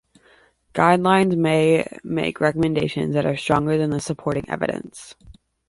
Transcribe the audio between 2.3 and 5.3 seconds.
recommendations that are stronger than the supporting evidence.